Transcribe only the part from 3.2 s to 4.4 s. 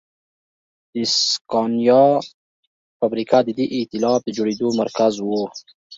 د دې اېتلاف د